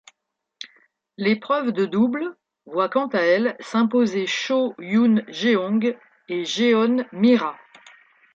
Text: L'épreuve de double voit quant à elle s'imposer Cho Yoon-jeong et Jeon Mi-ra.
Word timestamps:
L'épreuve 1.17 1.73
de 1.73 1.85
double 1.85 2.35
voit 2.65 2.89
quant 2.89 3.05
à 3.09 3.19
elle 3.19 3.55
s'imposer 3.59 4.25
Cho 4.25 4.73
Yoon-jeong 4.79 5.95
et 6.27 6.43
Jeon 6.43 7.05
Mi-ra. 7.11 7.55